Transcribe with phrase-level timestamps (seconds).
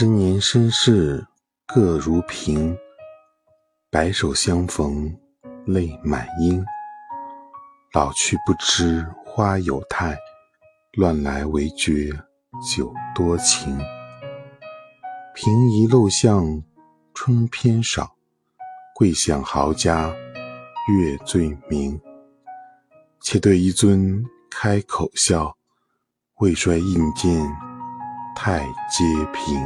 [0.00, 1.26] 十年身世
[1.66, 2.74] 各如萍，
[3.90, 5.14] 白首相逢
[5.66, 6.64] 泪满缨。
[7.92, 10.16] 老去不知花有态，
[10.94, 12.10] 乱来唯觉
[12.66, 13.76] 酒多情。
[15.34, 16.62] 平移陋巷
[17.12, 18.16] 春偏少，
[18.94, 20.08] 贵享豪家
[20.88, 22.00] 月最明。
[23.20, 25.54] 且对一樽开口笑，
[26.38, 27.46] 未衰应见
[28.34, 29.04] 太阶
[29.34, 29.60] 平。